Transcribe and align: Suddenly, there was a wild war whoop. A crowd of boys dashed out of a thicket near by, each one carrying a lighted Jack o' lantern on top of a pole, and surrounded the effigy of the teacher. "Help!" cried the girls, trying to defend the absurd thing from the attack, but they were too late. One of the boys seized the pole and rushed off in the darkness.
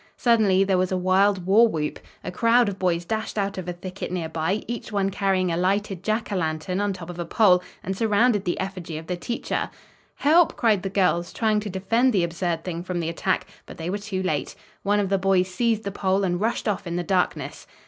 Suddenly, 0.17 0.63
there 0.63 0.79
was 0.79 0.91
a 0.91 0.97
wild 0.97 1.45
war 1.45 1.67
whoop. 1.67 1.99
A 2.23 2.31
crowd 2.31 2.67
of 2.67 2.79
boys 2.79 3.05
dashed 3.05 3.37
out 3.37 3.59
of 3.59 3.67
a 3.69 3.73
thicket 3.73 4.11
near 4.11 4.29
by, 4.29 4.63
each 4.67 4.91
one 4.91 5.11
carrying 5.11 5.51
a 5.51 5.55
lighted 5.57 6.01
Jack 6.01 6.31
o' 6.31 6.35
lantern 6.37 6.81
on 6.81 6.91
top 6.91 7.11
of 7.11 7.19
a 7.19 7.23
pole, 7.23 7.61
and 7.83 7.95
surrounded 7.95 8.43
the 8.43 8.59
effigy 8.59 8.97
of 8.97 9.05
the 9.05 9.15
teacher. 9.15 9.69
"Help!" 10.15 10.55
cried 10.57 10.81
the 10.81 10.89
girls, 10.89 11.31
trying 11.31 11.59
to 11.59 11.69
defend 11.69 12.13
the 12.13 12.23
absurd 12.23 12.63
thing 12.63 12.83
from 12.83 12.99
the 12.99 13.09
attack, 13.09 13.45
but 13.67 13.77
they 13.77 13.91
were 13.91 13.99
too 13.99 14.23
late. 14.23 14.55
One 14.81 14.99
of 14.99 15.09
the 15.09 15.19
boys 15.19 15.53
seized 15.53 15.83
the 15.83 15.91
pole 15.91 16.23
and 16.23 16.41
rushed 16.41 16.67
off 16.67 16.87
in 16.87 16.95
the 16.95 17.03
darkness. 17.03 17.67